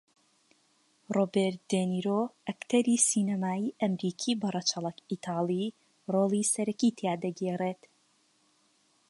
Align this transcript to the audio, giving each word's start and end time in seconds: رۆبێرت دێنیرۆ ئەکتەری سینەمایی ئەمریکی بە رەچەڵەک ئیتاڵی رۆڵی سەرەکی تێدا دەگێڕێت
رۆبێرت 1.15 1.61
دێنیرۆ 1.71 2.21
ئەکتەری 2.47 2.97
سینەمایی 3.07 3.75
ئەمریکی 3.81 4.33
بە 4.41 4.47
رەچەڵەک 4.55 4.97
ئیتاڵی 5.09 5.65
رۆڵی 6.13 6.49
سەرەکی 6.53 6.95
تێدا 6.97 7.15
دەگێڕێت 7.23 7.81